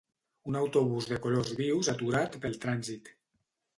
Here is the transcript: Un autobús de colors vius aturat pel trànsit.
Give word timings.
Un 0.51 0.55
autobús 0.61 1.09
de 1.11 1.19
colors 1.25 1.53
vius 1.61 1.91
aturat 1.95 2.39
pel 2.47 2.59
trànsit. 2.65 3.13